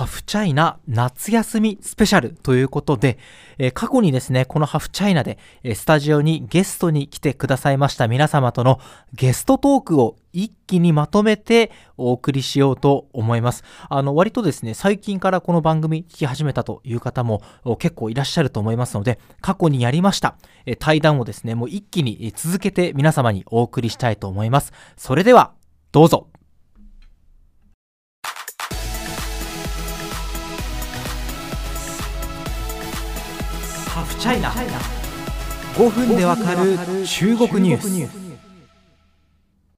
[0.00, 3.18] ハフチャイナ夏休みスペシャルということで、
[3.58, 8.80] えー過去にですね、このハフチャイナで、えースタジオにゲストに来てくださいました皆様との
[9.12, 13.62] ゲストトークを一気にまとめてお送りしようと思います。
[13.90, 17.42] あの、割とですね、最近からこの番組聞き始めたという方も
[17.78, 24.72] 結構いらっしゃると思いますので、過去にやりました、えー対談をですね、もう一気に続けて皆様にお送りしたいと思います。
[24.96, 25.52] それでは、
[25.92, 26.28] どうぞ。
[34.20, 38.30] チャイナ5分でわかる中国ニュース。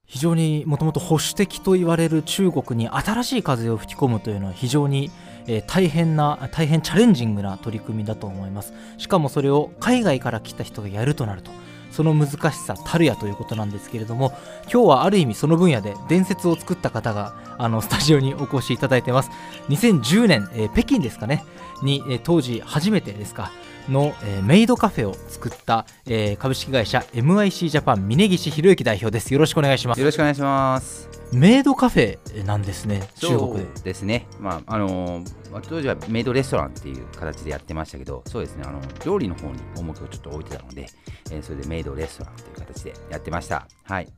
[0.05, 5.12] 非常にもともと保守的と言われる中国に新しい風を吹き込むというのは非常に、
[5.47, 8.74] え大変な大変チャレンジングな取り組みだと思います。
[8.98, 11.52] しかもそれを海外から来た人がやるとなると
[11.92, 19.30] その難しさたるやということなんですけれども今日はある意味その分野で伝説を作った方があのスタジオにお越しいただいてます。
[19.69, 21.45] 2010年、えー北京ですかね。
[21.84, 23.52] に、えー当時初めてですか。
[23.88, 31.08] の、えーメイドカフェを作った、えー株式会社 MIC ジャパン峯岸博之代表ですよろしくお願いしますよろしくお願いします。
[31.33, 34.27] メイドカフェなんですね中国でですね。
[34.39, 35.24] まああの
[35.69, 38.64] 当時はメイドレストランっていう形でやってましたけど、そうですね。
[38.66, 40.89] あの料理の方に重きをちょっと置いてたので、
[41.30, 43.67] えーそれでメイドレストランという形でやってました。
[43.84, 44.08] はい。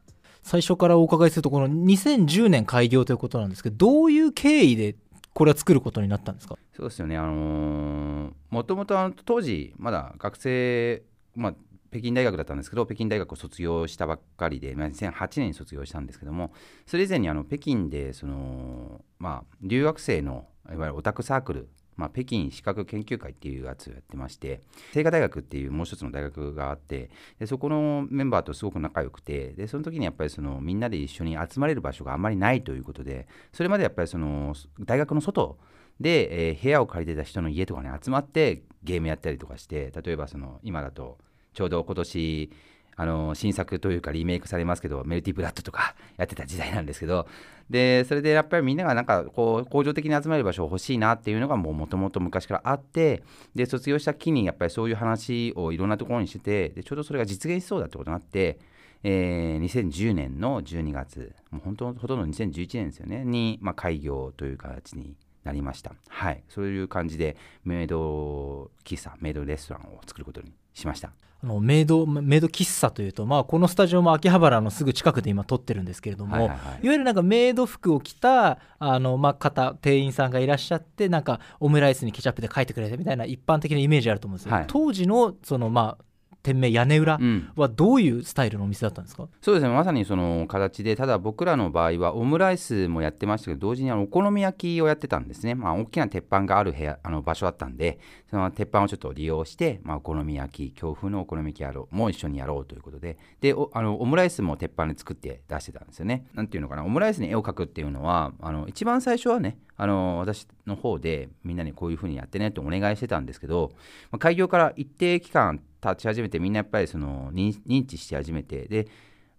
[0.43, 4.95] 最初からお伺いするとこの2010年開業ということなんですけどどういう経緯で
[5.35, 6.57] これは作ることになったんですか？
[6.75, 7.17] そうですよね。
[7.19, 11.03] あのーもともとあの当時まだ学生
[11.35, 11.55] まあ
[11.91, 16.53] 北京大学だったんですけど北京大学を卒業したばっかりで、まあ、2008年に卒業したんですけども
[16.87, 24.61] それ以前にあの北京でその、まあ、留学生のいわゆるオタクサークル、まあ、北京資格研究会っていうやつをやってまして
[24.93, 35.59] 清華大学っていうもう一つの大学があってでそこのメンバーとすごく仲良くてでその時にやっぱりそのみんなで一緒に集まれる場所があんまりないということでそれまでやっぱりその大学の外
[36.01, 41.19] で、えー部屋を借りてた人の家とかに集まってゲームやったりとかして例えばその今だと
[41.53, 42.51] ちょうど今年
[42.97, 47.27] あの新作というかリメイクされますけどメルティブラッドとか やってた時代なんですけど
[47.71, 53.23] でそれでやっぱりみんながなんかこう恒常的に集まる場所欲しいなっていうのがもともと昔からあって
[53.55, 58.59] で卒業した期にやっぱりそういう話をいろんなところにしててでちょうどそれが実現しそうだってことになって
[59.03, 65.93] えー2010年の12月もう本当ほとんど2011年ですよねに、まあ、開業という形になりました。
[66.09, 66.43] はい。
[66.49, 71.13] そういう感じでメイド喫茶メイドレストランを作ることにしました。
[71.43, 76.59] あのメイドメイド喫茶というと、まあ、このスタジオも秋葉原のすぐ近くで今撮ってるんですけれども、いはいはい。
[76.59, 84.65] はいわゆるなんかメイド服を着たあの、まあ、方店員さんがいらっしゃってなんかオムライスにケチャップで書いてくれてみたいな一般的なイメージあると思うんですよ、はい。
[84.67, 86.05] 当時のその、まあ、
[86.45, 87.51] 店名屋根裏うん。
[87.57, 95.55] はどういうスタイルのお店だったんですか、そうですねまさにその形でただ僕らの場合はオムライスもやってましたけど同時にあのお好み焼きをやってたんですね。
[95.55, 97.99] まあ大きな鉄板がある部屋あの場所だったんで
[98.31, 103.17] その鉄板をちょっと利用して、まあ、お好み焼き強風のお好み焼きやろうも一緒にやろうということで。
[103.41, 106.27] でおあのオムライスも鉄板で作って出してたんですよね。
[106.35, 113.73] なんていうのかなオムライスに絵を描くっていうのはあの一番最初はねあの私の方でみんなにこういうふうにやってねってお願いしてたんですけど、
[114.11, 115.61] まあ、開業から一定期間
[115.91, 118.89] 経ち始めてみんなやっぱりその認認知し始めてで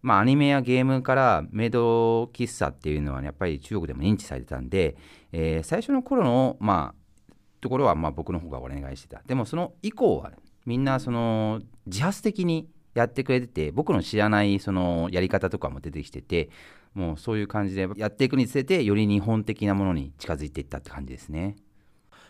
[0.02, 4.96] まあ、アニメやゲームからメイド喫茶っていうのは、ね、やっぱり中国でも認知されてたんで、
[5.32, 10.32] えー最初の頃の、まあ、ところはまあ僕の方がお願いしてたでもその以降は
[10.68, 16.52] みんなその自発的にやってくれてて僕の知らないそのやり方とかも出てきてて
[16.94, 21.56] もうそういう感じでやっていくにつれてより日本的なものに近づいていったって感じですね。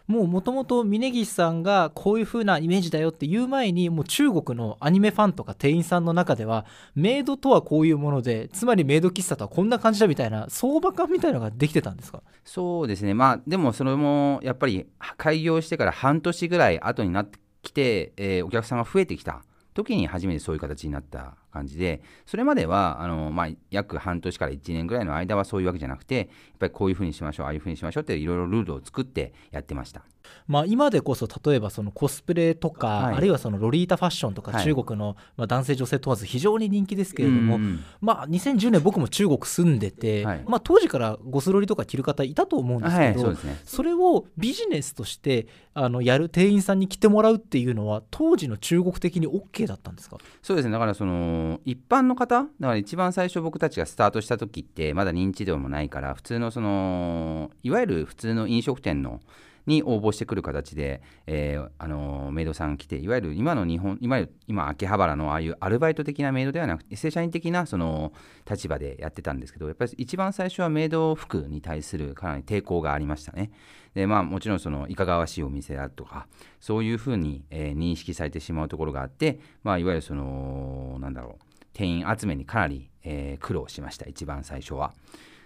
[0.08, 12.22] もうもともと峯岸さんがこういう風なイメージだよって言う前にもう中国のアニメファンとか店員さんの中ではメイドとはこういうものでつまりメイド喫茶とはこんな感じだみたいな相場感みたいなのができてたんですか？
[12.44, 13.14] そうですね。
[13.14, 14.86] まあでもそれもやっぱり
[15.18, 19.42] 開業してから半年ぐらい後になってきて、えーお客さんが増えてきた
[19.74, 21.36] 時に初めてそういう形になった。
[21.56, 26.28] 感じでそれまではあの、まあ、約半年から1年ぐらいの間はそういうわけじゃなくてやっ
[26.60, 30.04] ぱりこういうふうにしましょうああいうふうにしましょうっていろいろルールを作ってやってました。
[30.48, 33.16] まあ、今でこそ例えばそのコスプレとか、はい。
[33.16, 34.64] あるいはそのロリータファッションとかはい。
[34.64, 37.80] 中国のまあ男性女性問わず非常に人気ですけれども、うん。
[38.02, 40.44] まあ、2010年僕も中国住んでて、はい。
[40.48, 43.60] まあ、当時からゴスロリとか着る方いたと思うんですはいけど、そね。
[43.66, 50.18] それをビジネスとしてあのやる店員さんに着てもらうっていうのは当時の中国的に OK だったんですか？
[50.42, 50.72] そうですね。
[50.72, 59.22] だからその一般の方だから一番最初僕たちがスタートした時ってまだ認知度もないから普通のそのいわゆる普通の飲食店の
[59.66, 68.14] に応募してくる形で、えーあのメイドさん来ていわゆる今の日本今今秋葉原のああいうアルバイト的なメイドではなくて正社員的なその
[68.50, 73.52] 立場でやってたんですけどやっぱり一番最初はメイド服に対するかなり抵抗がありましたね。
[73.94, 76.28] でまあもちろんそのいかがわしいお店だとか
[76.60, 84.94] そういうふうに、えー認識されてしまうところがあって、まあ、いわゆるそのなんだろう店員集めにかなり、えー苦労しました一番最初は。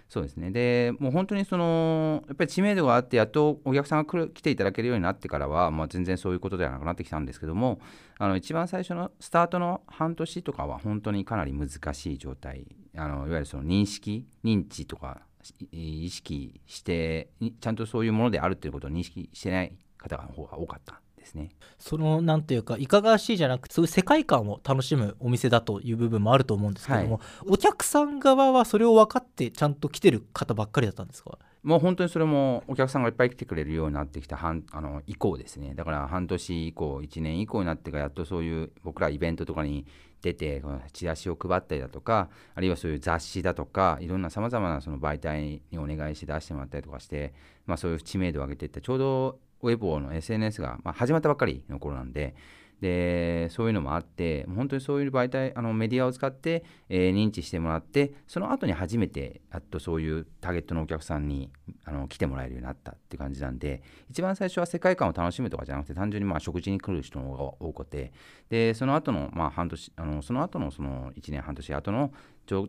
[0.09, 0.49] そうですね。
[0.49, 7.79] でもう本当にそのやっぱり知名度があってやっとお客さんが来る来ていただけるようになってからは、まあ、全然そういうことではなくなってきたんですけども
[8.17, 12.65] あの一番最初のスタートの半年とかは本当にかなり難しい状態
[12.97, 15.21] あのいわゆるその認識認知とか
[15.71, 17.29] 意識して
[17.61, 21.01] ちゃんとそういうものであるということを認識してない方の方が多かった。
[21.19, 21.49] ですね。
[21.77, 31.37] そのなんていうかいかがわしいじゃなくてそういう世界観を楽しむお店だという部分もあると思うんですけども、お客さん側はそれを分かってちゃんと来てる方ばっかりだったんですか？
[31.61, 35.73] もう本当にそれもお客さんがいっぱい来てくれるようになってきた半あの以降ですね。
[35.75, 39.85] だから半年以降1年以降になってからやっとそういう僕らイベントとかに
[40.21, 47.33] 出てこのチラシを配ったりだとかあるいはそういう雑誌だとかいろんなさまざまなその媒体にお願いして出してもらったりとかして、
[47.65, 48.81] まあ、そういう知名度を上げていった。
[48.81, 52.35] ちょうどウェボーの SNS が、まあ、始まったばっかりの頃なんで
[52.81, 61.49] でそういうのもあって本当にそういう媒体あのメディアを使って、えー認知してもらってその後に初めてやっとそういうターゲットのお客さんに
[61.83, 68.13] あの来てもらえるようになったって感じなんで一番最初は世界観を楽しむとかじゃなくて単純にまあ食事に来る人の方が多くて
[68.49, 72.13] でその後のまあ半年あのその後のその1年半年後の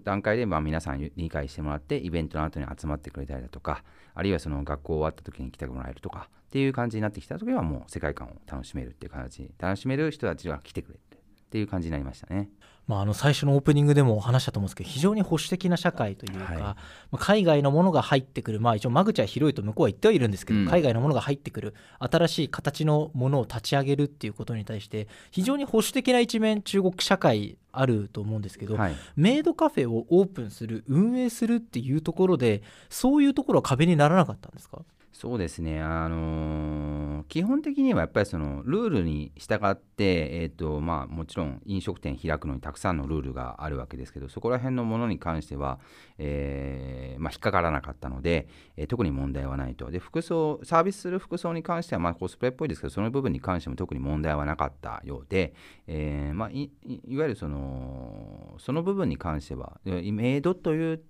[0.02, 3.84] 段階でまあ皆さん理解してもらってイベントの後に集まってくれたりだとか
[4.14, 12.48] あるいはその学校終わった時に来てもらえるとかっていう感じになってきた時はもう世界観を楽しめるっていう形楽しめる人たちが来てくれるっていう感じになりましたね。
[12.90, 16.62] まあ、あの最初のオープニングでも話したと思うんですけど非常に保守的な社会というか、はい。
[16.62, 16.76] ま
[17.12, 20.66] あ海外のものが入ってくる、まあ、一応間口は広いと向こうは言ってはいるんですけど、うん。
[20.66, 28.96] 海外のものが入ってくる新しい形のものを立ち上げるっていうことに対して非常に保守的な一面中国社会あると思うんですけど、はい。
[29.14, 34.80] メイドカフェをオープンする運営するっていうところでそういうところは壁にならなかったんですか？
[35.12, 36.99] そうですね、あのー
[37.30, 45.78] 基本的にはやっぱりそのルールに従って、えーとまあ、もちろん飲食店開くのにたくさんのルールがあるわけですけどそこら辺のものに関しては、
[46.18, 49.88] えーまあ、引っかからなかったので、えー特に問題はないと。
[49.92, 55.54] で服装サービスする服装に関しては、まあ、コスプレっぽいですけどその部分に関しても特に問題はなかったようで、
[55.86, 56.72] えーま、い
[57.16, 61.00] わゆるそのその部分に関してはメイドという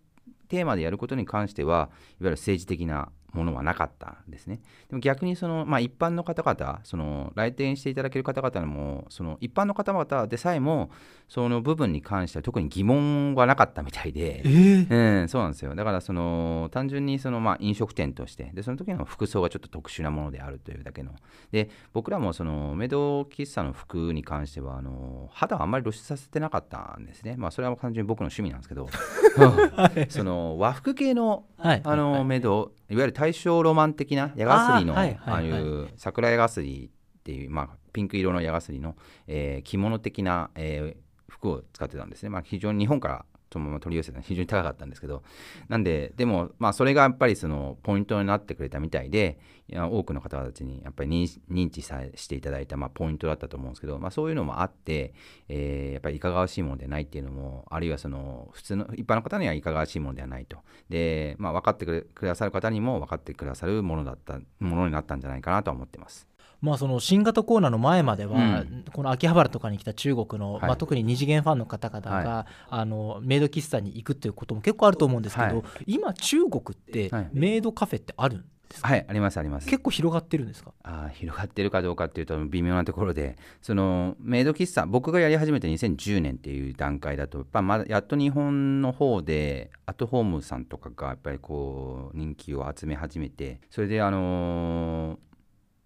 [0.51, 1.91] テーマでやることに関してはいわ
[2.21, 4.61] ゆる政治的なものはなかったんですね。
[4.89, 10.91] でも逆にその、まあ、一般の方々その来店していただける方々もその一般の方々でさえも
[11.29, 14.43] その部分に関しては特に疑問はなかったみたいで。
[14.45, 15.75] うん、そうなんですよ。
[15.75, 18.51] だからその単純にそのまあ飲食店として。
[18.55, 21.13] でその時の服装がちょっと特殊なものであるというだけの。
[21.53, 27.37] で僕らもそのメイド喫茶の服に関してはあの肌をあんまり露出させてなかったんですね。
[27.37, 28.89] まあそれは単純に僕の趣味なんですけど。
[30.09, 31.81] その和服系のはい。
[31.85, 38.97] あのメイドいわゆる大正ロマン的な矢がすりのあ,、あいう桜矢がすりっていう、まあ、ピンク色の矢がすりの、
[39.27, 45.23] えー着物的な、えー服を使ってたんですね、まあ、非常に日本からそのまま取り寄せた非常に高かったんですけど
[45.69, 49.39] なんででもまあそれがやっぱりそのポイントになってくれたみたいで
[49.73, 55.15] 多くの方たちにやっぱり認知さしていただいたまあポイントだったと思うんですけど、まあ、そういうのもあって、
[55.49, 60.59] えやっぱりいかがわしいものでないっていうのもあるいはその普通の一般の方にはいかがわしいものではないと
[60.89, 66.27] で、まあ、分かってくれくださる方にも分かってくださるものだったものになったんじゃないかなとは思ってます。
[66.61, 68.85] まあ、その新型コロナの前までは、うん。
[68.93, 70.63] この秋葉原とかに来た中国の、はい。
[70.63, 75.63] まあ、特に二次元ファンの方々が、はあのメイド喫茶に行くっていうことも結構あると思うんですけど、はい。
[75.87, 77.29] 今中国ってはい。
[77.33, 79.67] メイドカフェってあるんですか、はいありますあります。
[79.69, 80.73] 結構広がってるんですか？
[80.85, 95.30] あー広がってるかどうかっていうと微妙なところでそのメイド喫茶僕がやり始めて2010年っていう段階だとやっぱまだやっと日本の方でアットホームさんとかがやっぱりこう人気を集め始めてそれであのー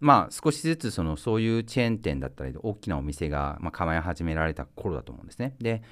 [0.05, 5.57] まあ少しずつそのそういうチェーン店だったり大きなお店がま構え始められた頃だと思うんですね。
[5.61, 5.83] で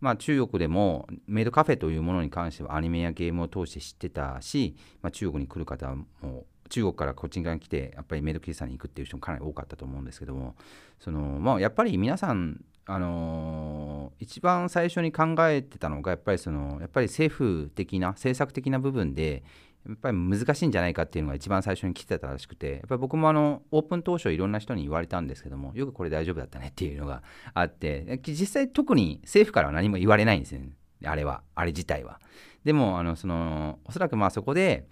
[0.00, 10.56] まあ、中国でもメイドカフェというものに関してはアニメやゲームを通して知ってたし、まあ、中国に来る方も中国からこっち側に来てやっぱりメイド喫茶に行くっていう人もかなり多かったと思うんですけども
[10.98, 19.42] その、まあ、やっぱり皆さん、あのー一番最初に考えてたのがやっぱりそのやっぱり政府的な政策的な部分で
[19.88, 27.22] やっぱり難しいんじゃないかっていうのが一番最初に来てたらしくてやっぱり僕もあのオープン当初いろんな人に言われたんですけどもよくこれ大丈夫だったねっていうのが
[27.54, 30.70] あって実際特に政府からは何も言われないんですよね。
[31.04, 32.20] あれはあれ自体は。
[32.64, 34.86] でもあのそのおそらくまあそこで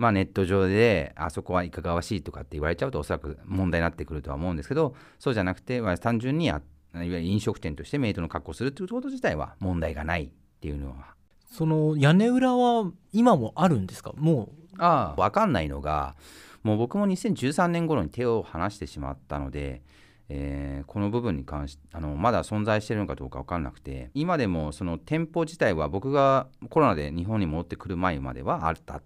[0.00, 6.62] まあ、ネット上であそこはいかがわしいとかって言われちゃうとおそらく問題になってくるとは思うんですけどそうじゃなくて、ま、単純にあ
[6.94, 10.30] いわゆる飲食店としてメイドの格好するっていうこと自体は問題がないっ
[10.62, 11.14] ていうのは
[11.50, 14.12] その屋根裏は今もあるんですか？
[14.16, 15.20] もああ。
[15.20, 16.14] 分かんないのが
[16.62, 19.82] もう僕も2013年頃に手を離してしまったので、
[20.28, 29.02] えーこの部分に関してあのまだ存在しているのかどうか分かんなくて今でもその店舗自体は僕がコロナで日本に戻ってくる前まではあった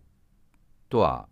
[0.88, 1.26] とは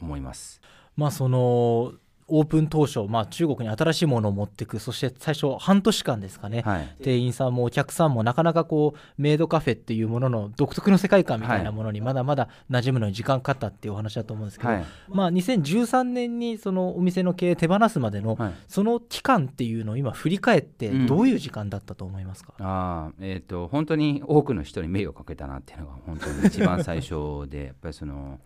[0.00, 0.60] 思います。
[0.96, 1.92] うまあその
[2.28, 6.96] オープン当初、まあ、中国に新しいものを持っていくそして最初半年間ですかね、はい。
[7.02, 14.84] 店員さんもお客さんもなかなかこうメイドカフェっていうものの独特の世界観みたいなものにまだまだ馴染むのに時間かかったっていうお話だと思うんですけど、はい。
[15.08, 18.52] まあ、2013年にそのお店の経営手放すまでのはい。
[18.68, 21.06] その期間っていうのを今振り返ってうん。
[21.06, 28.40] どういう時間だったと思いますか、ああえっ、と本当に多くの人に迷惑をかけたなっていうのが本当に一番最初でやっぱりその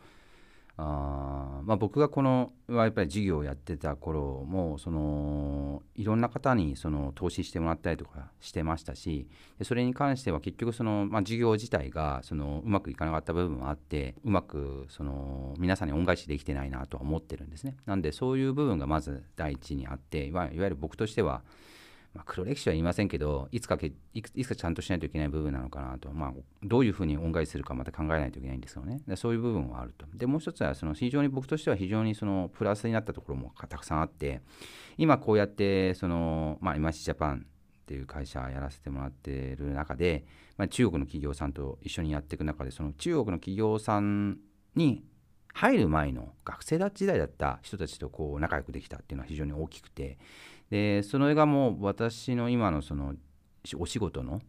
[0.82, 17.76] あまあ、僕がこのやっぱり事業をやってた頃もそのいろんな方にその投資してもらったりとかしてましたしでそれに関しては結局その、まあ、事業自体がそのうまくいかなかった部分もあってうまくその皆さんに恩返しできてないなとは思ってるんですね。
[17.84, 21.42] なんでそういう部分がまず第一にあっていわゆる僕としては
[22.14, 29.00] まあ、黒歴史は言いませんけどいつかけいつかちゃんとしないといけない部分なのかなと、まあ、どういうふうに恩返しするかまた考えないといけないんですよね。
[29.06, 30.06] でそういう部分はあると。
[30.14, 34.40] でもう一つはその非常に僕としては非常にそのプラスになったところもたくさんあって
[34.98, 40.24] 今こうやってその、まあ、今シジャパンっていう会社やらせてもらってる中で、
[40.56, 44.38] まあ、中国の企業さんと一緒にやっていく中でその中国の企業さん
[44.74, 45.04] に
[45.52, 50.18] 入る前の学生時代だった人たちとこう仲良くできたっていうのは非常に大きくて
[50.70, 53.14] でそれがもう私の今のその
[53.76, 54.40] お仕事の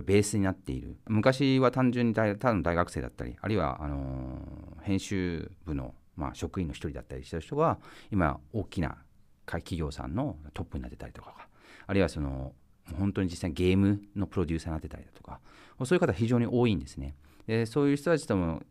[0.00, 4.38] ベースになっている昔は単純にただの大学生だったりあるいはあの
[4.82, 7.78] 編集部の、まあ、職員の一人だったりした人が
[8.10, 8.96] 今大きな
[9.44, 11.48] 企業さんのトップになってたりとか
[11.86, 12.52] あるいはその
[12.98, 15.40] 本当に実際ゲームのプロデューサーになってたりだとか
[15.84, 17.16] そういう方非常に多いんですね。
[17.46, 18.62] でそういう人たちとも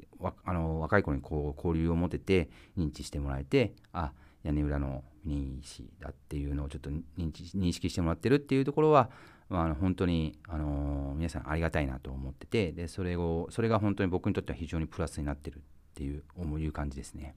[0.46, 9.10] あの若い頃にこう交流を持てて認知してもらえてあ屋根裏のミニ氏だっていうのをちょっと認知認識してもらってるっていうところは、
[9.50, 15.60] まあ、あの本当に、あの皆さんありがたいなと思っててでそれをそれが本当に僕にとっては非常にプラスになってるっ
[15.94, 17.36] ていう思いう感じですね。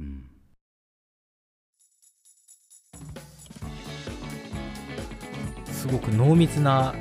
[0.00, 0.26] うん
[5.66, 6.94] すごく濃密な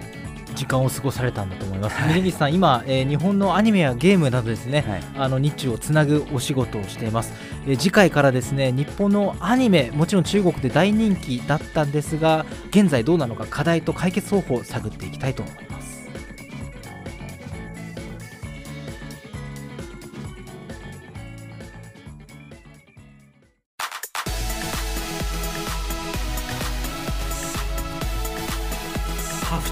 [0.56, 2.00] 時間を過ごされたんだと思います。
[2.08, 5.04] 峯岸さん、今、えー日本のアニメやゲームなどですね、はい。
[5.18, 7.34] あの日中をつなぐお仕事をしています、
[7.68, 15.81] えー次回からですね日本のアニメもちろん中国で大人気だったんですが現在どうなのか課題と解決方法を探っていきたいと思います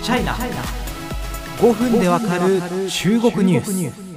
[0.10, 4.10] チャイナ5分でわかる中国ニュース。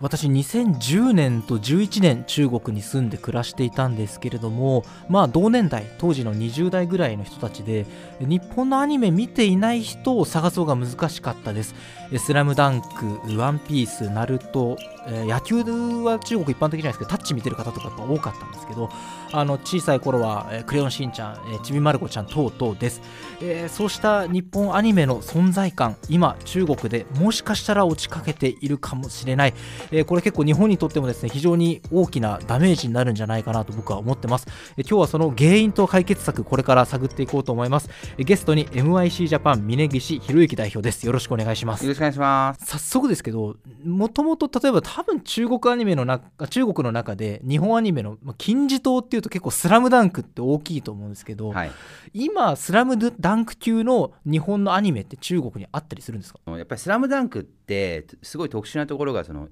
[0.00, 7.84] 私2010年と11年中国に住んで暮らしていたんですけれどもまあ同年代当時の20代ぐらいの人たちで
[8.20, 11.74] 日本のアニメ見ていない人を探そうが難しかったです
[12.16, 14.76] 「スラムダンクワンピースナルト
[15.08, 15.64] えー野球
[16.04, 18.88] は中国一般的じゃないですけどタッチ見てる方とかやっぱ多かったんですけど
[19.32, 23.00] あの小さい頃は「えークレヨンしんちゃん」えーちびまる子ちゃん等々です、
[23.40, 29.54] えーそうした日本アニメの存在感今中国でもしかしたら落ちかけているかもしれない、
[29.90, 41.06] えーこれ結構日本にとってもですね非常に大きなダメージになるんじゃないかなと僕は思ってます、えー今日はその原因と解決策これから探っていこうと思います、えーゲストに MIC ジャパン峯岸博之代表です。
[41.06, 41.84] よろしくお願いします。
[41.84, 42.66] よろしくお願いします。
[42.66, 51.70] 早速ですけどもともと例えば多分中国アニメの中中国の中で日本アニメのまあ金字塔っていうと結構「スラムダンクって大きいと思うんですけど、はい、
[52.12, 56.40] 今「スラムダンク級の日本のアニメって中国にあったりするんですか？
[56.46, 59.48] やっぱり「スラムダンクってすごい特殊なところがその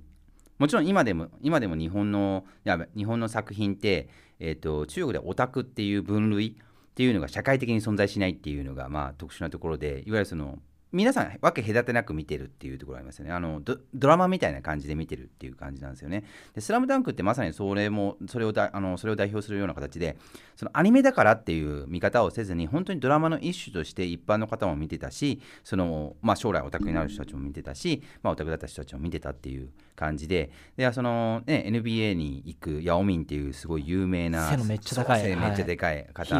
[0.58, 4.08] もちろん今でも今でも日本のいや日本の作品って、
[4.40, 6.54] えー、と中国ではオタクっていう分類っ
[6.94, 10.58] ていうのが社会的に存在しないっていうのがまあ特殊なところでいわゆるその
[10.92, 13.32] 皆さん分け隔てなく見てるっていうところがありますよね。
[13.32, 16.24] あのドドラマみたいな感じで見てるっていう感じなんですよね。
[16.54, 20.16] で「スラムダンクってまさにそれもそれをだあのそれを代表するような形で
[20.54, 36.34] そのアニメだからっていう見方をせずに本当にドラマの一種として一般の方も見てたしその、まあ、将来オタクになる人たちも見てたし、まあ、オタクだった人たちも見てたっていう感じででその、ね、NBA に行くヤオミンっていうすごい有名な背のめっちゃ高いめっちゃでかい方、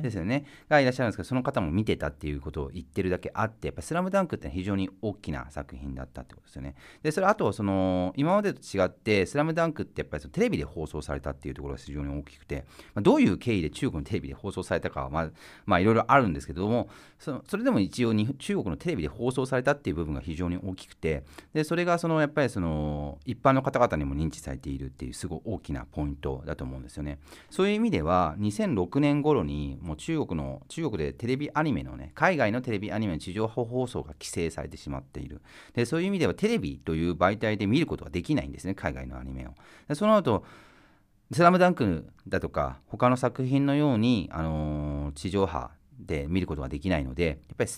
[0.00, 0.44] ですよね。
[0.68, 6.74] がいらっしゃるんですけどその方も見てたっていうことを言ってるだけあってやっぱスラムダンクって非常に大きな作品だったってことですよね。
[7.02, 15.30] で、それあと、その、今までと違って、スラムダンクってやっぱりそのテレビで放送されたっていうところが非常に大きくて、まあ、どういう経緯で中国のテレビで放送されたかは、まあ、
[15.64, 27.20] まあ、いろいろあるんですけども、そのそれでも一応に、中国のテレビで放送されたっていう部分が非常に大きくて、で、それがその、やっぱりその、一般の方々にも認知されているっていう、すごい大きなポイントだと思うんですよね。
[27.48, 35.40] そういう意味では、2006年頃に、もう中国の、中国でテレビアニメのね、海外のテレビアニメの地上波放放送が規制されてしまっている。
[35.74, 39.54] で、そういう意味ではテレビという媒体で見ることができないんですね、海外のアニメを。
[39.88, 40.44] でその後、
[41.30, 47.70] スラムダンクだとか、他の作品のように、あのー、地上波で見ることができないので、やっぱり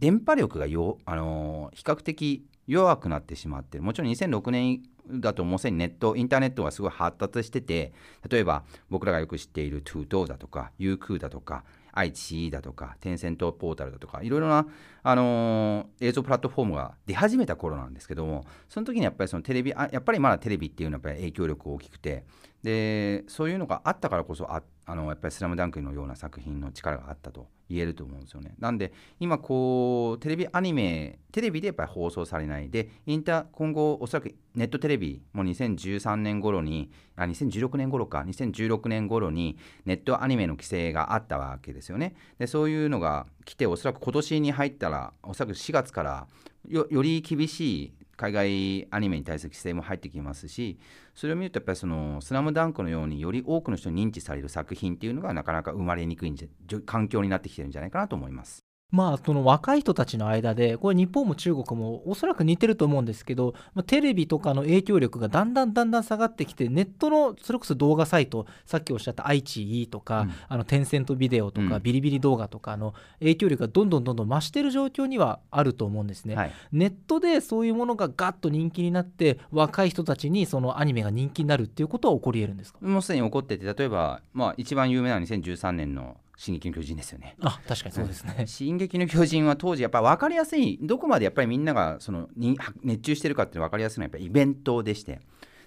[0.00, 7.92] 電波力がよ、あのー、比較的弱くなってしまってもちろん2006年だともうすでにネットインターネットがすごい発達してて
[8.28, 14.66] 例えば僕らがよく知っているトゥートーだとかユークーだとか愛知だとかテンセントポータルだとかいろいろな、
[15.08, 22.24] あのー、映像プラットフォームが出始めた頃なんですけどもその時にやっぱりそのテレビあやっぱりまだテレビっていうのはやっぱり影響力大きくて
[22.64, 28.54] でそういうのがあったからこそああのやっぱり「スラムダンクのような作品の力があったと言えると思うんですよね。
[28.58, 42.14] なんで今こうテレビアニメテレビでやっぱり放送されないでインター今後おそらくネットテレビも2013年頃にあ2016年頃か2016年頃にネットアニメの規制があったわけですよね。
[42.38, 46.26] でそういうのが来ておそらく今年に入ったらおそらく4月から
[46.68, 50.78] より厳しい海外アニメに対する規制も入ってきますし
[51.14, 58.65] それを見るとやっぱりその「スラムダンクのようにより多くの人に認知される作品っていうのがなかなか生まれにくいんじゃ環境になってきてるんじゃないかなと思います。
[58.92, 76.36] まあ、その若い人たちの間で、これ日本も中国もおそらく似てると思うんですけど、まあ、テレビとかの影響力がだんだんだんだん下がってきて、ネットのそれこそ動画サイト、さっきおっしゃった愛知 E とか、うん、あのテンセントビデオとか、うん、ビリビリ動画とかの影響力がどんどんどんどん増してる状況にはあると思うんですね。
[76.36, 82.78] はい、ネットでそういうものがガッと人気になって、若い人たちにそのアニメが人気になるっていうことは起こり得るんですか？
[82.80, 87.34] もうすでに起こってて、例えば、まあ、一番有名な2013年の進撃の巨人ですよね。
[87.40, 88.46] あ確かにそうですね。
[88.46, 95.20] 進撃の巨人は当時やっぱ分かりやすいどこまでやっぱりみんながそのに熱中してるかって分かりやすいのはやっぱりイベントでして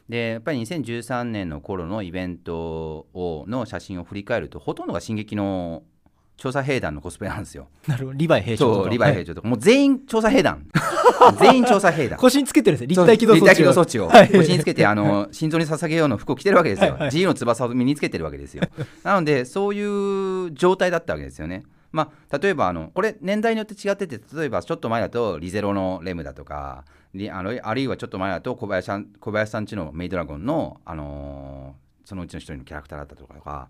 [0.07, 5.83] でやっぱり2013年の頃のイベントをの写真を振り返るとほとんどが進撃の
[6.39, 7.67] 調査兵団のコスプレなんですよ。
[7.86, 8.89] なるほど、リヴァイ兵長とか。
[8.89, 10.65] リヴァイ兵長とか、もう全員調査兵団。
[11.38, 12.17] 全員調査兵団。
[12.17, 13.45] 腰につけてるんですよ、立体機動装置を。
[13.45, 14.38] 立体機動装置を。
[14.38, 16.97] 腰につけて、あの、心臓に捧げようの服を着てるわけですよ。
[17.02, 18.63] 自由の翼を身につけてるわけですよ。
[19.04, 21.63] なので、そういう状態だったわけですよね。
[21.91, 26.86] まあ、例えばあのこれ年代によって違ってて例えばちょっと前だとリゼロのレムだとか
[27.32, 33.69] あのあるいはちょっと前だと小林さん小林さんちのメイドラゴンの、あのー、そのうちの一人のキャラクターだったとか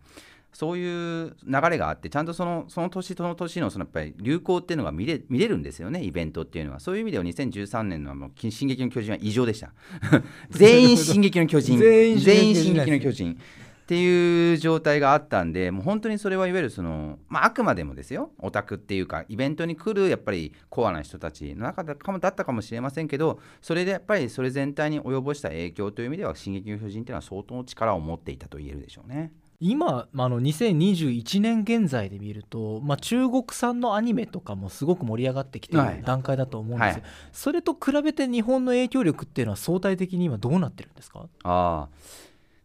[0.51, 6.79] そういう流れがあってちゃんとそのその年その年のそのやっぱり流行っていうのが見れ見れるんですよねイベントっていうのは。
[6.79, 9.71] そういう意味では2013年のもう「進撃の巨人」は異常でした。
[10.49, 12.19] 全員「進撃の巨人」全員
[12.55, 18.29] 「進撃の巨人」っていう状態があったんでもう本当にそれはいわゆるその、まあ、あくまでもですよ。
[18.37, 29.31] オタクっていうかイベントに来るやっぱりコアな人たちの中だったかもしれませんけどそれでやっぱりそれ全体に及ぼした影響という意味では「進撃の巨人」っていうのは相当の力を持っていたと言えるでしょうね。
[29.61, 35.79] 今あの2021年現在で見ると、まあ、中国産のアニメとかもすごく盛り上がってきてい。
[35.79, 41.27] る段階だと思うんです、はい、それと比べて日本の影響力っていうのは相対的に今どうなってるんですか？
[41.43, 41.87] あ。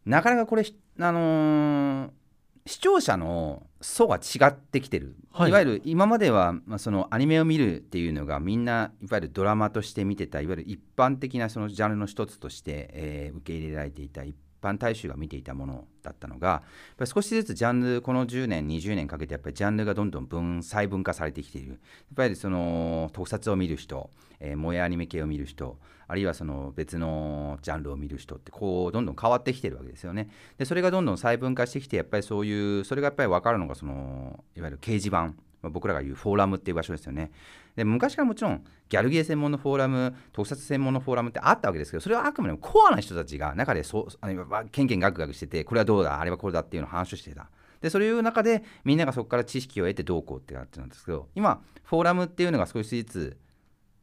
[0.04, 0.64] なかなかこれ、
[1.00, 2.10] あのー、
[2.66, 16.62] 視聴者の層が違ってきてる、はい、いわゆる今までは、まあ、そのアニメを見るっていうのがみんないわゆるドラマとして見てたいわゆる一般的なそのジャンルの一つとして、えー、受け入れられていた一般大衆が見ていたものだったのが
[17.04, 21.72] 少しずつジャンルこの10年20年かけてやっぱりジャンルがどんどん分細分化されてきている。
[21.72, 21.78] やっ
[22.16, 30.28] ぱりその特撮を見る人、えー、萌えアニメ系を見る人あるいはその別のジャンルを見る人ってこうどんどん変わってきてるわけですよね。
[30.58, 37.30] でそれがどんどん細分化してきてやっぱりそういうそれがやっぱり分かるのがそのいわゆる掲示板、僕らが言うフォーラムっていう場所ですよね。
[37.76, 47.50] で昔からもちろんギャルゲー専門のフォーラム特撮専門のフォーラムってあったわけですけどそれはあくまでもコアな人たちが中でそあのケンケンガクガクしててこれはどうだあれはこれだっていうのを話をしてた。
[47.80, 53.36] でそういう中でみんながそこから知識を得てどうこうってなってたんですけど今フォーラムっていうのが少しずつ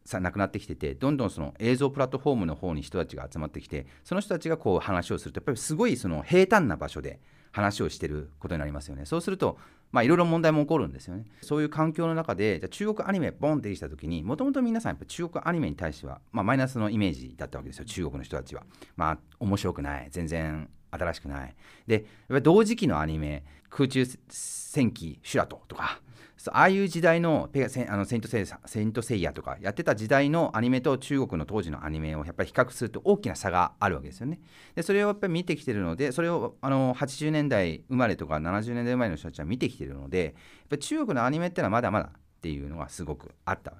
[0.06, 7.20] さなくなってきててどんどんその映像プラットフォームの方に人たちが集まってきてその人たちがこう話をするとやっぱりすごいその平坦な場所で
[7.52, 9.06] 話をしてることになりますよね。
[9.06, 9.58] そうすると
[9.92, 11.26] まあいろいろ問題も起こるんですよね。
[11.42, 17.86] そういう環境の中でじゃ中国アニメボンってきた時にもともと皆さんやっぱ中国アニメに対しては、まあ、マイナスのイメージだったわけですよ。
[17.86, 18.64] 中国の人たちは。
[18.96, 20.08] まあ面白くない。
[20.10, 21.56] 全然新しくない。
[21.88, 26.00] でやっぱり同時期のアニメ空中戦記シュラトとか
[26.50, 34.40] ああいう時代のペセあのセイントセイヤセイントセイヤとかやってた時代のアニメと中国の当時のアニメをやっぱり比較すると大きな差があるわけですよね。
[34.76, 40.34] でそれをやっぱり見てきてるのでそれをあの80年代生まれとか70年代生まれの人たちは見てきてるのでやっ
[40.70, 43.74] ぱり中国のアニメってのはまだまだっていうのがすごくあった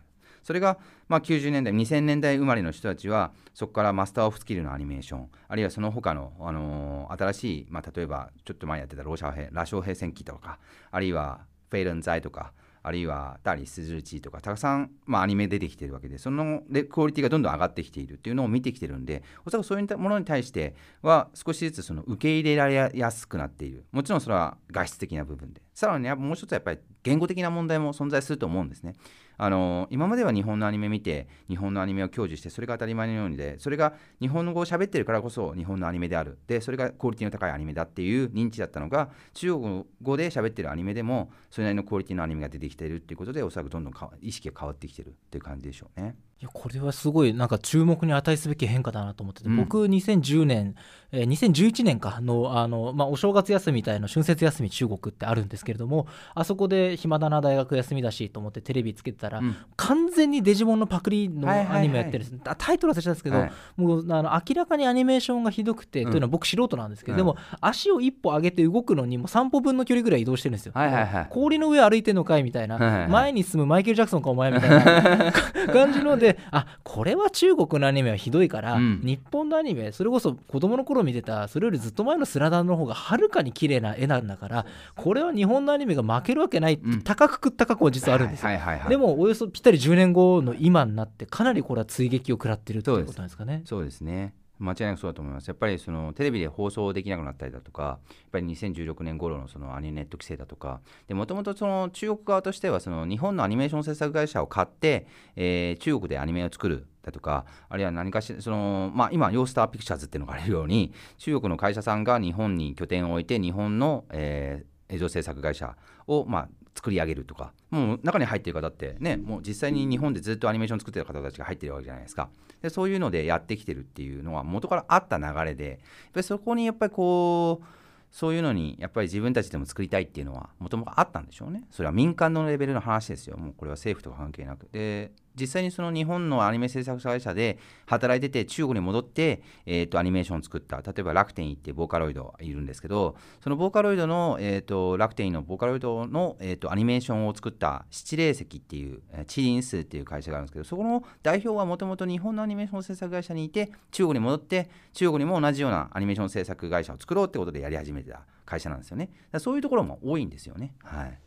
[0.44, 11.42] それが、まあ、90年代2000年代生まれの人たちはそこからマスター・オフ・スキルのアニメーションあるいはその他の、あのー新しい、まあ、例えばちょっと前やってたローシャ兵羅生兵戦記とかあるいは
[11.72, 12.52] フェイルンザイとか
[12.84, 23.86] あるいはダリスズルチとかたくさん、まあ、アニメ出てきてるわけでそのでクオリティがどんどん上がってきているっていうのを見てきてるんでおそらくそういうものに対しては少しずつその受け入れられやすくなっている。
[23.92, 25.62] もちろんそれは画質的な部分で。
[25.74, 28.96] さらにもう一つはやっぱり言語的な問題も存在すると思うんですね。
[29.44, 46.16] あの今までは日本のアニメ見て日本のアニメを享受してそれが当たり前のようにでそれが日本語を喋ってるからこそ日本のアニメであるでそれがクオリティの高いアニメだっていう認知だったのが中国語で喋ってるアニメでもそれなりのクオリティのアニメが出てきているっていうことでおそらくどんどん意識が変わってきてるっていう感じでしょうね。
[46.42, 49.58] いやこれはすごいなんか注目に値すべき変化だなと思ってて、うん。
[49.58, 50.76] 僕2010年、
[51.12, 59.56] えー2011年かのあの、まあ、お正月休みみたいな春節休み中国ってあるんですけれどもあそこで暇だな大学休みだしと思ってテレビつけてたら、うん。
[59.76, 61.78] 完全にデジモンのパクリのはいはいはい。
[61.78, 63.52] アニメやってるんです、あタイトル忘れちゃったんですけど、はい。
[63.76, 67.18] もうあの明らかにアニメーションがひどくて、うんというのは僕素人なんですけど、うん。
[67.18, 71.28] でも足を一歩上げて動くのにもう3歩分の距離ぐらい移動してるんですよ、はいはいはい。
[71.30, 73.10] 氷の上歩いてんのかいみたいな、はいはいはい。
[73.10, 75.32] 前に進むマイケル・ジャクソンかお前みたいな。
[75.72, 79.02] 感じのであこれは中国のアニメはひどいから、うん。
[79.04, 84.66] 日本のアニメそれこそ子供の頃見てたそれよりずっと前のスラダンの方がはるかに綺麗な絵なんだから
[84.96, 87.02] これは日本のアニメが負けるわけないってうん。
[87.02, 88.52] 高く食った過去は実はあるんですよ、
[88.90, 93.62] でもおよそぴったり10年後の今になってかなりこれは追撃を食らってるっていうことなんですかね。
[93.66, 95.48] そうですね間違いなくそうだと思います。
[95.48, 98.00] やっぱりそのテレビで放送できなくなったりだとか、やっ
[98.32, 122.30] ぱり2016年頃のそのアニメネット規制だとか、でもともとその中国側としてはその日本のアニメーション制作会社を買って、えー中国でアニメを作るだとか、あるいは何かしらそのまあ今ヨースターピクチャーズっていうのがあるように、中国の会社さんが日本に拠点を置いて日本の、えー映像制作会社をまあ作り上げるとかもう中に入ってる方ってねもう実際に日本でずっとアニメーション作ってる方たちが入ってるわけじゃないですか。
[122.62, 125.78] でそういうのでやってきてるっていうのは元からあった流れでやっ
[126.14, 127.66] ぱりそこにやっぱりこう
[128.12, 131.64] そういうのにやっぱり自分たちでも作りたいっていうのはもともとあったんでしょうね。
[131.72, 133.38] それは民間のレベルの話ですよ。
[133.38, 134.68] もうこれは政府とか関係なく。
[134.72, 140.82] で実際にその日本のアニメ制作会社で働いてて中国に戻って、えー、とアニメーションを作った。
[140.82, 159.10] 例えば楽天行ってボーカロイドいるんですけどそのボーカロイドの、えー、と楽天のボーカロイドの、えー、とアニメーションを作った七霊石っていうチリンスっていう会社があるんですけどそこの代表はもともと日本のアニメーション制作会社にいて中国に戻って中国にも同じようなアニメーション制作会社を作ろうってことでやり始めてた会社なんですよね。
[159.32, 160.74] だそういうところも多いんですよね。
[160.84, 161.20] はい。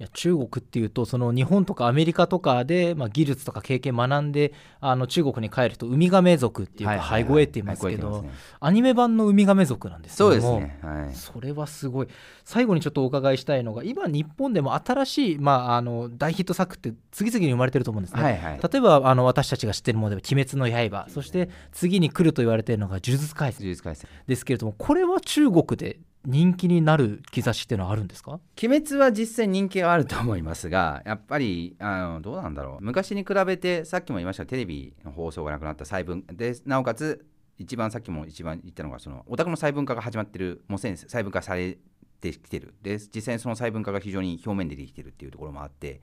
[0.00, 10.78] いや中国っていうとその日本とかアメリカとかで、まあ、技術とか経験学んであの中国に帰るとウミガメ族っていうかハイゴエって言いますけど、はいはいはいアニメ版のウミガメ族なんですけそうですね。
[10.82, 11.14] はい。
[11.14, 12.08] それはすごい
[12.44, 18.22] 最後にちょっとお伺いしたいのが今日本でも新しい、まあ、あの大ヒット作って次々に生まれてると思うんですね。
[18.22, 18.60] はいはい。
[18.60, 28.40] 例えばあの私たちが知ってるものでは「鬼滅の刃」そして次に来ると言われているのが「呪術廻戦呪術廻戦。」ですけれどもこれは中国で人気になる兆しっていうのはあるんですか？
[28.62, 32.84] 鬼滅は実際人気があると思いますが、やっぱりあのどうなんだろう。
[32.84, 37.24] 昔に比べてさっきも言いましたテレビの放送がなくなった細分でなおかつ
[37.56, 41.78] 一番さっきも一番言ったのがそのオタクの細分化が始まってるもう細分化され
[42.20, 46.00] てきてるで実際にその細分化が非常に表面でできてるっていうところもあって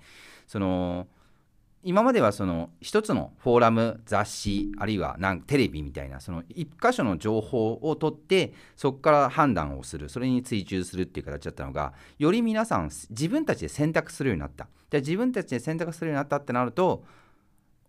[0.48, 1.08] その
[1.88, 17.04] 今まではその一つのフォーラム雑誌あるいはなんテレビみたいなその一箇所の情報を取ってそこから判断をするそれに追従するっていう形だったのがより皆さん自分たちで選択するようになったじゃあ自分たちで選択するようになったってなると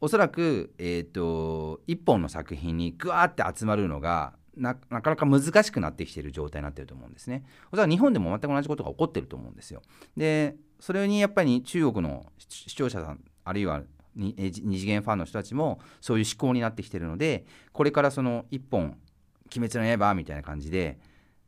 [0.02, 7.44] おそらく、えー、と一本の作品にグワーって集まるのがなかなか難しくなってきている状態になっていると思うんですね。
[7.72, 9.80] おそらく日本でも全く同じことが起こってると思うんですよ。
[10.18, 13.82] でそれにやっぱり中国の視聴者さんあるいは
[14.16, 18.96] 二次元ファンの人たちもそういう思考になってきているのでこれからその一本
[19.56, 20.98] 「鬼滅の刃」みたいな感じで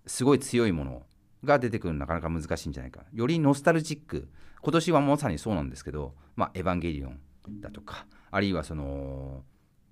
[0.07, 1.03] すごい強いもの
[1.45, 3.03] が出てくるのなかなか難しいんじゃないか。
[3.13, 4.29] よりノスタルジック。
[4.61, 7.21] 今年はまさにそうなんですけど「まあ、エヴァンゲリオン」
[7.61, 9.45] だとかあるいはその、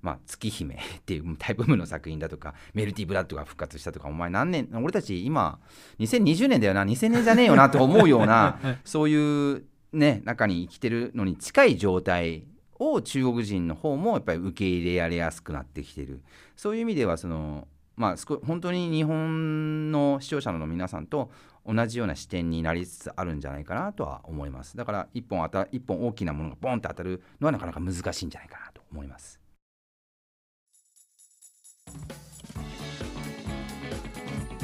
[0.03, 5.61] まあ、月姫 っていうタイプムの作品だとかメルティブラッドが復活したとかお前何年俺たち今
[6.01, 6.85] 2020年だよな。
[6.85, 12.45] 2000年じゃねえよなと思うような そういうね中に生きてるのに近い状態
[12.79, 16.21] を中国人の方もやっぱり受け入れられやすくなってきてる
[16.57, 21.31] そういう意味ではそのまあ、本当に日本の視聴者の皆さんと
[21.67, 29.41] 同じような視点になりつつあるんじゃないかなとは思いますだから一本た一本大きなものがボンと当たるのはなかなか難しいんじゃないかなと思います。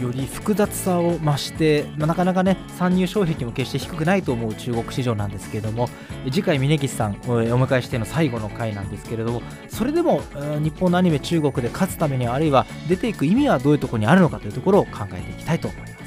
[0.03, 5.89] より複雑さを増して、まあ、なかなかね参入障壁も決して低くないと思う中国市場なんですけれども
[6.25, 10.23] 次回峯岸さんお迎えしての最後の回なんですけれどもそれでも
[10.61, 16.02] 日本のアニメ中国で勝つためにはあるいは出ていく意味はどういうところにあるのかというところを考えていきたいと思います。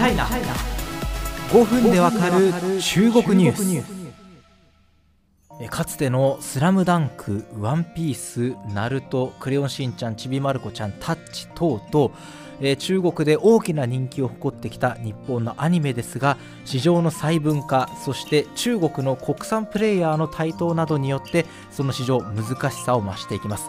[0.00, 5.68] チャイナ5分でわかる中国ニュース。
[5.68, 12.14] かつての「スラムダンクワンピースナルトクレヨンしんちゃんちびまる子ちゃんタッチ等々
[12.62, 23.68] え中国で大きな人気を誇ってきた日本のアニメですが市場の細分化そして中国の国産プレイヤーの台頭などによってその市場難しさを増していきます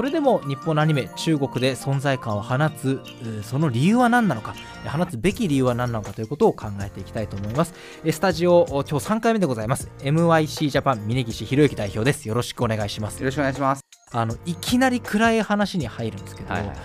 [0.00, 3.02] それでも日本のアニメ中国で存在感を放つ
[3.42, 4.54] その理由は何なのか
[4.86, 7.74] 放つべき理由は何なのかということを考えていきたいと思います。
[8.10, 9.90] スタジオ今日3回目でございます。
[9.98, 12.26] MYC ジャパン峯岸博之代表です。
[12.26, 13.18] よろしくお願いします。
[13.18, 13.84] よろしくお願いします。
[14.12, 16.76] あのいきなり暗い話に入るんですけど、はいはい。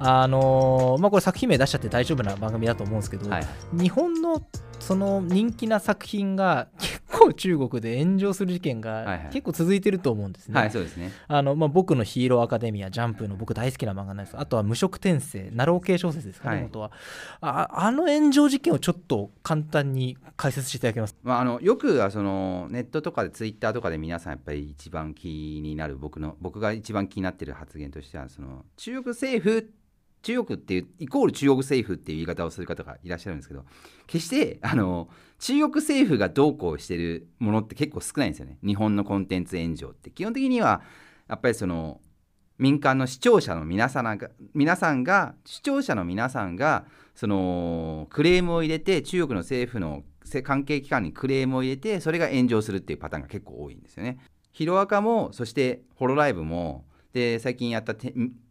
[0.00, 4.42] あのー、まあ、これ作品名出しちゃって大丈夫な番組だと思うんですけど、はい、日本の
[4.80, 6.83] その人気な作品が結
[7.18, 10.60] 構中国で炎上する事件が結構続いてると思うんですね。
[10.60, 11.12] はい、そうですね。
[11.28, 16.90] あのまあ、僕のヒーローアカデミア、ジャンプの僕大好きな漫画なんですあとは無色転生、ナロー系小説ですかね、はい、は。
[17.40, 17.68] あ。
[17.84, 29.83] あの炎上事件をちょっと簡単に解説していただけます、まあ、あのよくそのネットとかでツイッターとかで皆さんやっぱり一番気になる僕の僕が一番気になってる発言としてはその中国政府って
[30.24, 33.64] 中国っていうイコール中国政府っていう言い方をする方がいらっしゃるんですけど
[34.06, 35.08] 決してあの
[35.38, 40.80] 中国政府がどうこうしてるものって結構少ないんですよね日本のコンテンツ炎上って基本的には
[41.28, 42.00] やっぱりその
[42.56, 50.04] 民間の視聴者の皆さんが皆さんが視聴者の皆さんがそのクレームを入れて中国の政府の
[50.42, 54.18] 関係機関にクレームを入れてそれが炎上するっていうパターンが結構多いんですよね。
[54.52, 57.94] ヒロアカもそしてホロライブもで最近やった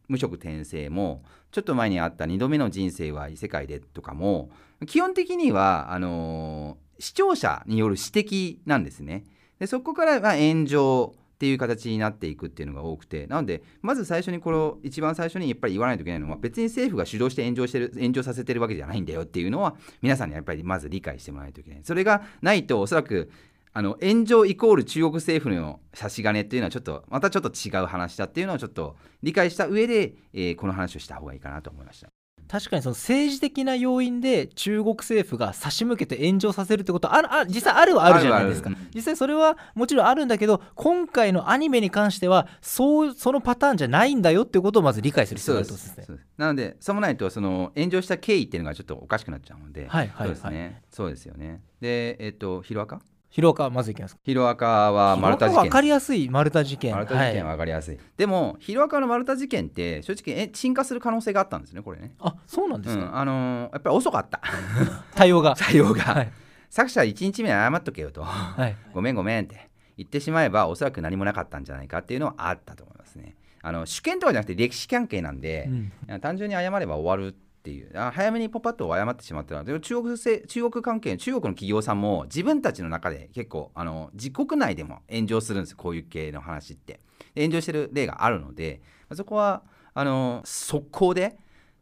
[0.08, 4.50] 無職転生もちょっと前にあった2度目の人生は異世界でとかも
[4.86, 9.24] 基本的にはあのー、視聴者による指摘なんですね。
[9.60, 23.30] でそこからま炎上っていう形になっていくっていうのが多くてなのでまず最初にこの一番最初にやっぱり言わないといけないのは別に政府が主導して炎上してる炎上させてるわけじゃないんだよっていうのは皆さんにやっぱりまず理解してもらわないといけないそれがないとおそらく
[23.76, 32.08] あの炎上イコール中国政府の差し金っていうのはちょっとまたちょっと違う話だっていうのをちょっと理解した上で、えー、この話をした方がいいかなと思いました。
[32.48, 38.70] 確かにその政治的な要因で中国政府が差し向けて炎上させるってことはああ実際あるはあるじゃないですか。
[38.94, 46.18] 実際それはもちろんあるんだけど今回のアニメに関してはそうそのパターンじゃないんだよってことをまず理解する必要があるとですね。
[46.38, 50.82] なのでさもないとその炎上した経緯っていうのがちょっとおかしくなっちゃうので、はいはい、はい、そうですね。
[50.92, 51.62] そうですよね。
[51.82, 53.02] でえっ、ー、とヒロアカ？
[53.34, 54.22] ヒロアカまずいきますか？
[54.24, 55.64] ヒロアカは丸太事件。
[55.64, 56.92] 分かりやすい丸太事件。
[56.94, 62.14] 丸太事件は分かりやすい、はい、でもヒロアカの丸太事件って正直え進化する可能性があったんですねこれね。
[62.20, 64.40] あそうなんですか、うん、あのー、やっぱり遅かった。
[65.16, 65.56] 対応が。
[65.58, 66.32] 対応が、はい、
[66.70, 69.68] 作者1日目に謝っとけよと、はい、 ごめんごめんって。
[69.98, 73.36] 言ってしまえばおそらく何もなかったんじゃないかっていうのはあったと思いますね。
[73.64, 75.70] あの主権とかじゃなくて歴史関係なんで、
[76.08, 77.92] うん、単純に謝れば終わるっていう。
[77.94, 87.00] 早めにポパッと謝ってしまったので中国中国関係中国の企業さんも自分たちの中で結構あの自国内でも炎上するんですこういう系の話って。
[87.36, 88.82] 炎上してる例があるので
[89.14, 91.38] そこはあの速攻で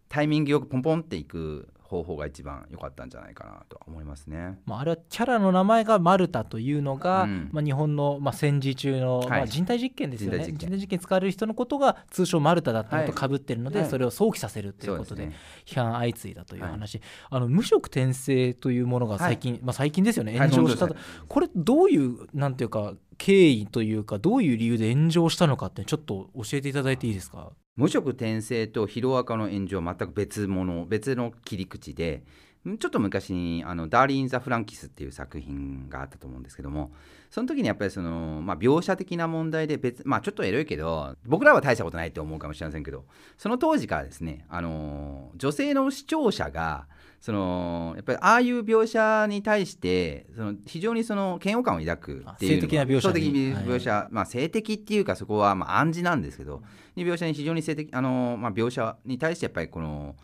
[0.07, 4.57] タイミングよくポンポンっていく方法が一番良かったんじゃないかなと思いますね。
[4.65, 10.45] まあ、あれはキャラの名前がマルタというのが、うん、まあ、日本の、まあ、戦時中の、はい、まあ、人体実験ですよね。
[10.45, 10.99] 人体実験。
[10.99, 15.31] 使われる人のことが通称マルタだったのとかぶってるので、はい、それを想起させるということで
[15.65, 20.37] 批判相次いだという話、はい、あの無色転生というものが最近、まあ、最近ですよね。
[20.37, 20.95] 炎上したと、
[21.27, 27.51] これどういうなんていうか経緯というかどういう理由で炎上したのかってちょっと教えていただいていいですか？
[27.81, 32.21] 無色転生とヒロアカの炎上は全く別物別の切り口で
[32.63, 36.91] ちょっと昔にあのダーリン・ザ・フランキスっていう作品があったと思うんですけども
[37.31, 46.85] その時にやっぱりその、まあ、描写的な問題で別まあちょっとエロいけど僕らは大したことないと思うかもしれませんけどその当時からですねあの女性の視聴者が
[47.21, 56.63] そのやっぱりああいう描写に対してその非常にその嫌悪感を抱くっていう性的な描写性的描写、はい、まあ、性的っていうかそこはまあ暗示なんですけど、
[56.97, 60.15] 描写に非常に性的あの、まあ、描写に対してやっぱりこの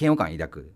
[0.00, 0.72] 嫌悪感を抱く。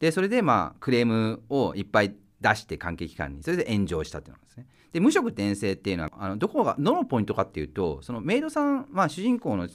[0.00, 3.42] でそれでまあクレームをいっぱい出して関係機関に。
[3.42, 4.66] それで炎上したっていうのなんですね。
[4.92, 9.66] で無職転生っていうのはあのどこがどのポイントかっていうとそのメイドさん、まあ、主人公の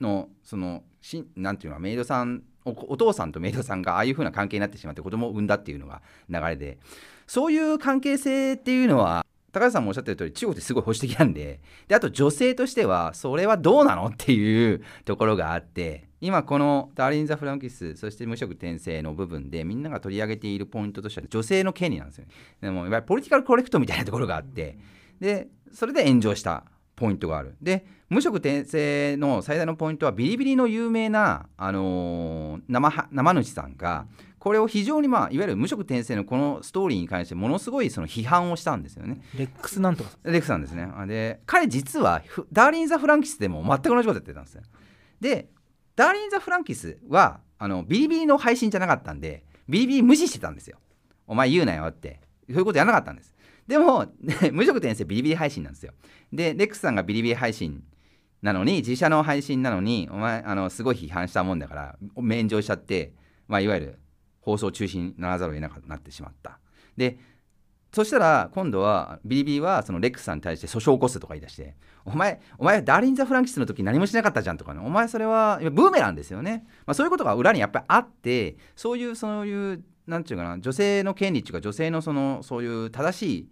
[0.00, 6.78] のそのしなんていうのかメイドさんおお父さんとメイドさんがああいう風な関係になってしまって子供を産んだっていうのが流れで。
[7.26, 11.60] そういう関係性っていうのは高橋さんもおっしゃってる通り中国ってすごい保守的なんで。
[11.86, 22.30] であと女性としてはそれはどうなのっていうところがあって今この「ダーリン・ザ・フランキス」そして無職転生の部分でみんなが取り上げているポイントとしては女性の権利なんですよね。
[22.60, 24.78] でもいわゆるポリティカルコレクトみたいなところがあって。
[25.20, 26.64] でそれで炎上した。
[26.98, 34.06] ポイントがあるで無職転生の最大のポイントはビリビリの有名な、あのー生生主さんが
[34.38, 39.20] これを非常にまあいわゆる無職転生のこのストーリーに関してものすごいその批判をしたんですよね。
[39.36, 40.88] レックスなんとかレクさんですね。
[41.06, 44.62] で彼実はフダーリン・ザ・フランキスでも全く同じことやってたんですよ。
[45.20, 45.48] で
[45.96, 50.78] ダーリン・ザ・フランキスはあのビリビリの配信じゃなかったんでビリビリ無視してたんですよ。
[51.26, 53.34] お前言うなよってそういうことやらなかったんです。
[53.68, 54.06] でも
[54.52, 55.92] 無職転生ビリビリ配信なんですよ。
[56.32, 57.84] でレックスさんがビリビリ配信
[58.40, 63.12] なのに自社の配信なのにお前あのすごい批判したもんだから炎上しちゃって、
[63.46, 63.98] まあ、いわゆる
[64.40, 66.58] 放送中止にならざるを得なくなってしまった。
[66.96, 67.18] で
[67.92, 83.48] そしたら今度はビリビリはそのレックスさんに対して訴訟を起こすとか言い出してお前お前ダーリン・ザ・フランキスの時何もしなかったじゃんとかねお前それはブーメランですよね、まあ、そういうことが裏にやっぱりあってそういうそういうなんていうかな女性の権利っていうか女性のそのそういう正しい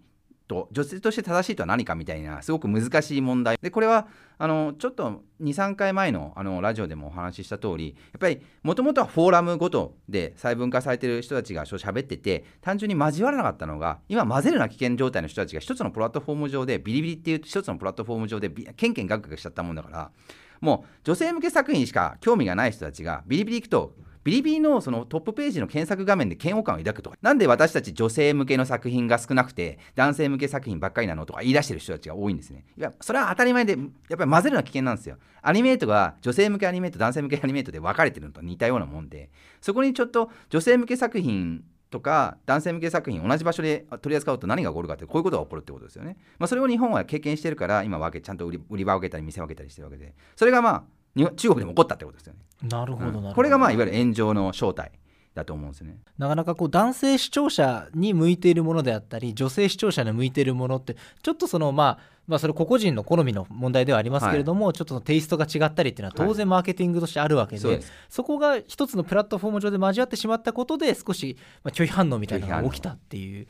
[0.47, 3.57] と女性として正しいとは何かみたいなすごく難しい問題。
[3.61, 4.07] でこれは
[4.39, 20.11] あのちょっと23回前のあのラジオでもお話しした通りやっぱりもともとはフォーラムごとで細分化されてる人たちが喋ってて単純に交わらなかったのが今混ぜるな危険状態の人たちが一つのプラットフォーム上でビリビリっていう一つのプラットフォーム上でケンケンガクガクしちゃったもんだから
[20.61, 23.93] もう女性向け作品しか興味がない人たちがビリビリ行くと
[24.27, 32.65] ビリビリのそのトップページの検索画面で嫌悪感を抱くとか、なんで私たち女性向けの作品が少なくて、男性向け作品ばっかりなのとか言い出してる人たちが多いんですね。
[32.77, 33.77] いや、それは当たり前で、
[34.09, 35.15] やっぱり混ぜるのは危険なんですよ。
[35.41, 39.29] アニメートが女性向けアニメート、男性向けアニメートで分かれてるのと似たようなもんで、
[39.61, 46.17] そこにちょっと女性向け作品とか男性向け作品同じ場所で取り扱うと何が起こるかってこういうことが起こるってことですよね。
[46.37, 50.83] まあ、それを日本は経験してるから今分けちゃんと売り場を分けたり店を分けたりしてるわけでそれがまあ
[51.35, 52.39] 中国でも起こったってことですよね。
[52.69, 54.91] なるほどうんこれがまあいわゆる炎上の正体
[55.35, 55.97] だと思うんですね。
[56.17, 73.47] なかなかこう男性視聴者に向いているものであったり女性視聴者に向いているものってちょっとそのまあまあそれ個々人の好みの問題ではありますけれども、ちょっとテイストが違ったりっていうのは当然マーケティングとしてあるわけで,、そうですそこが一つのプラットフォーム上で交わってしまったことで少しまあ拒否反応みたいなのが起きたっていう。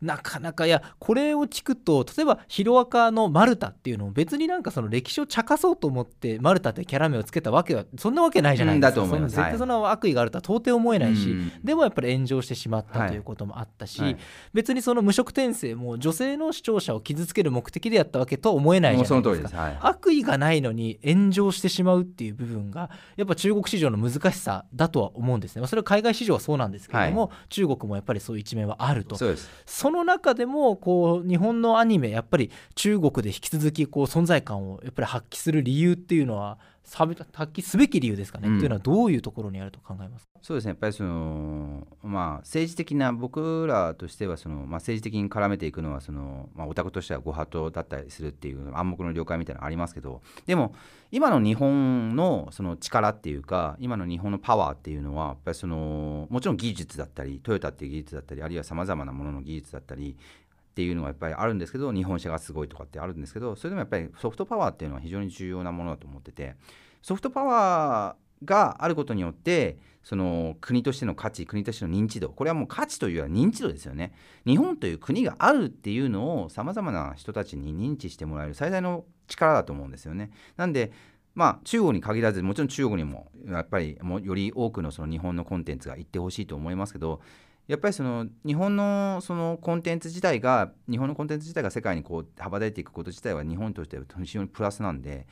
[0.00, 11.16] なかなかいやこれを聞くと例えばヒロアカのマルタっていうのも別になんかその歴史を茶化そうと思ってマルタってキャラ名をつけたわけはそんなわけないじゃないですか、うん絶対そんな悪意があるとは到底思えない。
[11.16, 11.52] し、うん。
[11.62, 14.16] でもやっぱり炎上してしまったはいということもあったし、はい。
[14.52, 19.60] 別にその無職転生も女性の視聴者を傷つける目的でやったわけとは思えないじゃないですか。
[19.60, 19.78] はい。
[19.80, 29.16] 悪意がないのに炎上してしまうっていう部分がやっぱ中国市場の難しさだとは思うんですね、まあ、それは海外市場はそうなんですけれども、中国もやっぱりそういう一面はあると。
[29.16, 29.50] そうです。
[29.86, 38.56] その中でもこう日本のアニメやっぱり中国で引き続きこう存在感をやっぱり発揮する理由っていうのはさ発揮すべき理由ですかね、うん。
[38.56, 40.35] っていうのはどういうところにあると考えますか？
[40.42, 40.70] そうですね。
[40.70, 50.74] やっぱりそのまあ政治的な僕らとしてはそのまあ政治的に絡めていくのはそのまあオタクとしてはご法度だったりするっていう暗黙の了解みたいなのありますけど、でも
[51.10, 66.54] 今の日本のその力っていうか今の日本のパワーっていうのはやっぱりそのもちろん技術だったりトヨタっていう技術だったりあるいはさまざまなものの技術だったりっていうのがやっぱりあるんですけど日本車がすごいとかってあるんですけどそれでもやっぱりソフトパワーっていうのは非常に重要なものだと思ってて
[67.00, 74.12] ソフトパワーがあることによってその国としての価値国としての認知度これはもう価値というよりは認知度ですよね。
[74.46, 80.30] 日本という国があるっていうのをさまざまな人たちに認知してもらえる最大の力だと思うんですよね。
[80.56, 80.92] なんで
[81.34, 87.20] まあ中国に限らずもちろん中国にもやっぱりもうより多くのその日本のコンテンツが行ってほしいと思いますけど
[87.68, 95.26] やっぱりその日本のそのコンテンツ自体が日本のコンテンツ自体が世界にこう羽ばたいていくこと自体は日本としては非常にプラスなんで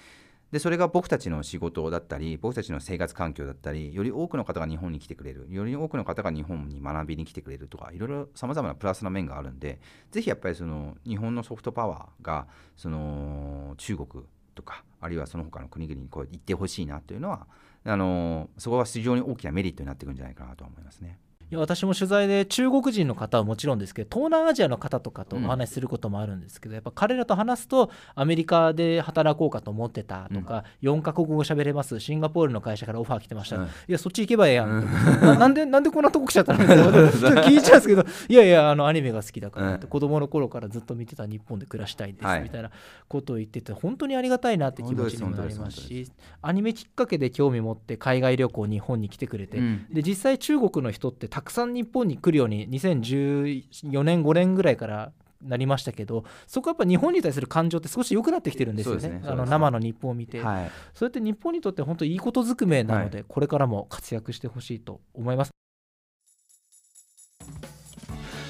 [0.54, 9.80] でそれが僕たちの仕事だったり僕たちの生活環境だったりより多くの方が日本に来てくれるより多くの方が日本に学びに来てくれるとかいろいろさまざまなプラスな面があるんで
[10.12, 17.48] ぜひやっぱりその日本のソフトパワーがその中国とかあるいはその他の国々にこう行ってほしいなというのは
[17.84, 21.18] あのそこは非常に大きなメリットになっていくんじゃないかなと思いますね。
[21.50, 32.00] いや私も取材で中国人の方はもちろんですけど東南アジアの方とかとお話しすることもあるんですけど、やっぱ彼らと話すとアメリカで働こうかと思ってたとか、4カ国語喋れます。
[32.00, 33.68] シンガポールの会社からオファー来てました、うんい。
[33.88, 39.90] やそっち行けばええやんって思ってななんで なんでこんなとこ来ちゃったのっと聞いちゃうんですけどいやいや あのアニメが好きだからって、うん。
[39.90, 42.42] 子供の頃からずっと見てた日本で暮らしたいです、はい。
[42.42, 42.70] みたいな
[43.08, 46.10] ことを言ってて本当にありがたいなって気持ちにもなりますし
[46.42, 49.86] アニメきっかけで興味持って海外旅行日本に来てくれて、うん。
[49.92, 55.10] で実際中国の人ってたくさん日本に来るように2014年5年ぐらいから
[55.42, 59.08] なりましたけどそこはやっぱ日本に対する感情って少し良くなってきてるんですよね。
[59.08, 59.22] ねね。
[59.24, 60.70] あの生の日本を見て、はい。
[60.94, 65.50] そうやって日本にとって本当いいことずくめなので、これからも活躍してほしいと思います。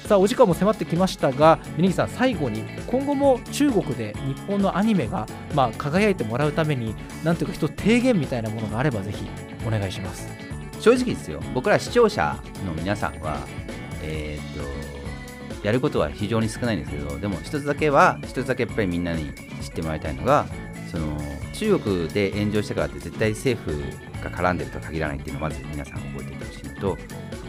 [0.05, 5.25] さあお時間も迫ってきましたが峯岸さん最後に今後も中国で日本のアニメが、
[5.55, 9.27] まあ、輝いてもらうためになんていうか一つ提言みたいなものがあればぜひ
[9.65, 10.44] お願いします
[10.85, 11.41] 正直ですよ。
[11.55, 13.39] 僕ら視聴者の皆さんは
[14.03, 19.33] えーっとやることは非常に少ないんですけどでも一つだけは一つだけやっぱりみんなに
[19.63, 20.45] 知ってもらいたいのが
[20.91, 21.17] その
[21.53, 23.75] 中国で炎上したからって絶対政府
[24.23, 26.97] が絡んでるとは限らないっていうのをまず皆さん覚えていてほしいのと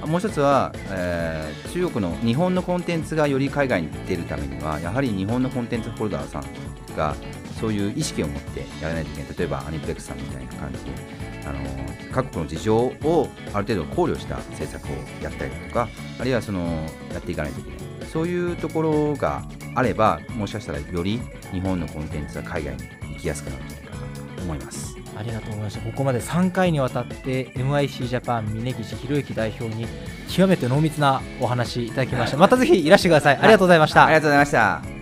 [0.07, 7.15] もう一つは、えー中国の日本のコンテンツがより海外に出るためにはやはり日本のコンテンツホルダーさんが
[7.61, 9.39] そういう意識を持ってやらないといけない。
[9.39, 11.16] 例えばアニプレックスさんみたいな感じで
[11.47, 11.61] あの
[12.13, 15.89] 各国の事情をある程度考慮した政策をやったりだとか
[16.19, 16.61] あるいはその
[17.13, 17.79] やっていかないといけない。
[18.11, 19.45] そういうところが
[19.75, 21.21] あればもしかしたらより
[21.53, 22.83] 日本のコンテンツが海外に
[23.15, 24.01] 行きやすくなるんじゃないかな
[24.37, 24.97] と思います。
[25.19, 25.81] ありがとうございました。
[25.81, 29.87] ここまで3回にわたって MIC ジャパン峯岸博之代表に
[30.29, 32.37] 極めて濃密なお話いただきました。
[32.37, 33.37] またぜひいらしてください。
[33.37, 34.05] ありがとうございました。
[34.05, 34.96] ありがとうございました。